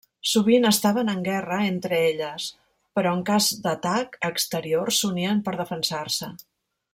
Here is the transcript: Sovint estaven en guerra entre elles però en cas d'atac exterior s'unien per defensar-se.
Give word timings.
Sovint 0.27 0.63
estaven 0.67 1.11
en 1.11 1.19
guerra 1.27 1.59
entre 1.65 1.99
elles 2.05 2.47
però 2.99 3.11
en 3.19 3.23
cas 3.29 3.51
d'atac 3.67 4.19
exterior 4.31 4.93
s'unien 5.01 5.45
per 5.51 5.55
defensar-se. 5.61 6.33